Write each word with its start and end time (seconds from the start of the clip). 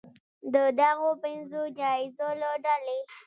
د 0.53 0.55
دغو 0.79 1.09
پنځو 1.23 1.61
جایزو 1.79 2.29
له 2.41 2.49
ډلې 2.65 2.99